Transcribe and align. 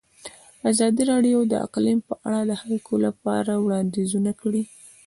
ازادي 0.71 1.03
راډیو 1.11 1.39
د 1.47 1.53
اقلیم 1.65 1.99
په 2.07 2.13
اړه 2.27 2.39
د 2.49 2.51
حل 2.61 2.75
کولو 2.87 3.03
لپاره 3.07 3.51
وړاندیزونه 3.63 4.31
کړي. 4.41 4.63